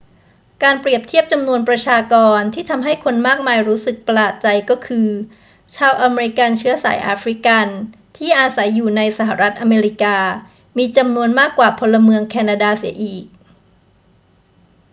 [0.63, 5.07] การเปรียบเทียบจำนวนประชากรที่ทำให้คนมากมายรู้สึกประหลาดใจก็คือ
[5.75, 7.67] ชาวอเมริกันเชื้อสายแอฟริกัน
[8.17, 10.17] ที่อาศัยอยู่ในสหรัฐอเมริกา
[10.77, 13.25] มีจำนวนมากกว่าพลเมืองแคนาดาเสียอีก